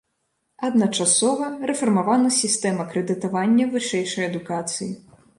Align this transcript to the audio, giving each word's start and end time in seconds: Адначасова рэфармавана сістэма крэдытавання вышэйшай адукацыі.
Адначасова 0.67 1.49
рэфармавана 1.71 2.31
сістэма 2.37 2.85
крэдытавання 2.93 3.67
вышэйшай 3.75 4.25
адукацыі. 4.31 4.89